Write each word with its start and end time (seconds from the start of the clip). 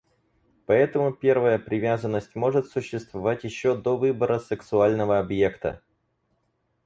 Поэтому 0.65 1.11
первая 1.13 1.59
привязанность 1.59 2.33
может 2.33 2.65
существовать 2.67 3.43
еще 3.43 3.77
до 3.77 3.95
выбора 3.97 4.39
сексуального 4.39 5.19
объекта. 5.19 5.83